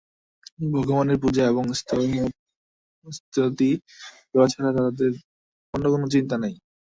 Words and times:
ভগবানের 0.71 1.17
পূজা 1.23 1.43
এবং 1.47 1.63
স্তবস্তুতি 1.79 3.69
করা 4.31 4.47
ছাড়া 4.47 4.71
তাঁহাদের 4.75 5.11
অন্য 5.73 5.85
কোন 5.93 6.03
চিন্তা 6.15 6.35
নাই। 6.37 6.53